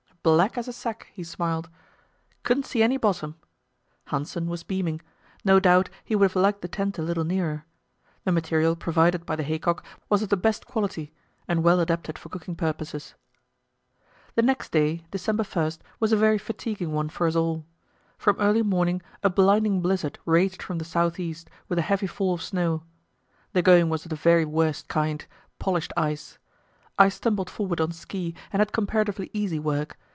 "Black 0.23 0.55
as 0.55 0.67
a 0.67 0.71
sack," 0.73 1.07
he 1.13 1.23
smiled; 1.23 1.67
"couldn't 2.43 2.67
see 2.67 2.83
any 2.83 2.97
bottom." 2.97 3.33
Hanssen 4.09 4.45
was 4.45 4.61
beaming; 4.61 5.01
no 5.43 5.59
doubt 5.59 5.89
he 6.05 6.15
would 6.15 6.29
have 6.29 6.35
liked 6.35 6.61
the 6.61 6.67
tent 6.67 6.99
a 6.99 7.01
little 7.01 7.23
nearer. 7.23 7.65
The 8.23 8.31
material 8.31 8.75
provided 8.75 9.25
by 9.25 9.35
the 9.35 9.41
haycock 9.41 9.83
was 10.09 10.21
of 10.21 10.29
the 10.29 10.37
best 10.37 10.67
quality, 10.67 11.11
and 11.47 11.63
well 11.63 11.79
adapted 11.79 12.19
for 12.19 12.29
cooking 12.29 12.55
purposes. 12.55 13.15
The 14.35 14.43
next 14.43 14.71
day, 14.71 15.05
December 15.09 15.43
1, 15.43 15.71
was 15.99 16.11
a 16.11 16.17
very 16.17 16.37
fatiguing 16.37 16.91
one 16.91 17.09
for 17.09 17.25
us 17.25 17.35
all. 17.35 17.65
From 18.19 18.35
early 18.39 18.61
morning 18.61 19.01
a 19.23 19.29
blinding 19.31 19.81
blizzard 19.81 20.19
raged 20.27 20.61
from 20.61 20.77
the 20.77 20.85
south 20.85 21.19
east, 21.19 21.49
with 21.67 21.79
a 21.79 21.89
heavy 21.89 22.05
fall 22.05 22.35
of 22.35 22.43
snow. 22.43 22.83
The 23.53 23.63
going 23.63 23.89
was 23.89 24.05
of 24.05 24.11
the 24.11 24.15
very 24.15 24.45
worst 24.45 24.87
kind 24.87 25.25
polished 25.57 25.93
ice. 25.97 26.37
I 26.99 27.09
stumbled 27.09 27.49
forward 27.49 27.81
on 27.81 27.91
ski, 27.91 28.35
and 28.53 28.59
had 28.59 28.71
comparatively 28.71 29.31
easy 29.33 29.57
work. 29.57 29.97